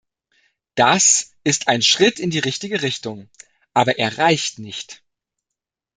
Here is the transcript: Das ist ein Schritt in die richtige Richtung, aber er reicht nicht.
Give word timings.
Das 0.73 1.35
ist 1.43 1.67
ein 1.67 1.83
Schritt 1.83 2.19
in 2.19 2.31
die 2.31 2.39
richtige 2.39 2.81
Richtung, 2.81 3.29
aber 3.75 3.99
er 3.99 4.17
reicht 4.17 4.57
nicht. 4.57 5.03